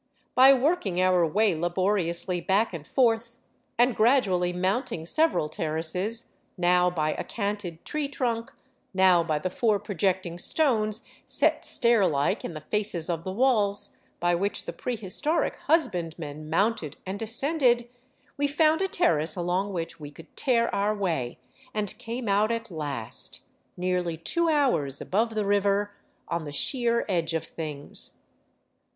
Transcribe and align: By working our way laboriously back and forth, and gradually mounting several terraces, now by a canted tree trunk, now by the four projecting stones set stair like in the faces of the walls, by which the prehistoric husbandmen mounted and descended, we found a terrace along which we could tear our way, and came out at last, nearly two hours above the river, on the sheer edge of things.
By 0.33 0.51
working 0.51 0.99
our 0.99 1.23
way 1.27 1.53
laboriously 1.53 2.41
back 2.41 2.73
and 2.73 2.87
forth, 2.87 3.37
and 3.77 3.95
gradually 3.95 4.51
mounting 4.51 5.05
several 5.05 5.47
terraces, 5.47 6.33
now 6.57 6.89
by 6.89 7.11
a 7.13 7.23
canted 7.23 7.85
tree 7.85 8.07
trunk, 8.07 8.51
now 8.95 9.23
by 9.23 9.37
the 9.37 9.51
four 9.51 9.77
projecting 9.77 10.39
stones 10.39 11.05
set 11.27 11.65
stair 11.65 12.07
like 12.07 12.43
in 12.43 12.55
the 12.55 12.61
faces 12.71 13.11
of 13.11 13.23
the 13.23 13.31
walls, 13.31 13.99
by 14.19 14.33
which 14.33 14.65
the 14.65 14.73
prehistoric 14.73 15.57
husbandmen 15.67 16.49
mounted 16.49 16.97
and 17.05 17.19
descended, 17.19 17.87
we 18.37 18.47
found 18.47 18.81
a 18.81 18.87
terrace 18.87 19.35
along 19.35 19.71
which 19.71 19.99
we 19.99 20.09
could 20.09 20.35
tear 20.35 20.73
our 20.73 20.95
way, 20.95 21.37
and 21.75 21.95
came 21.99 22.27
out 22.27 22.51
at 22.51 22.71
last, 22.71 23.41
nearly 23.77 24.17
two 24.17 24.49
hours 24.49 24.99
above 24.99 25.35
the 25.35 25.45
river, 25.45 25.93
on 26.27 26.45
the 26.45 26.51
sheer 26.51 27.05
edge 27.07 27.35
of 27.35 27.43
things. 27.43 28.23